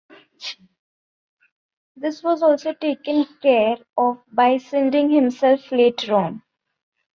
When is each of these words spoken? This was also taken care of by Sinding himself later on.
This 1.95 2.23
was 2.23 2.41
also 2.41 2.73
taken 2.73 3.23
care 3.39 3.75
of 3.95 4.23
by 4.31 4.55
Sinding 4.57 5.11
himself 5.13 5.71
later 5.71 6.15
on. 6.15 6.41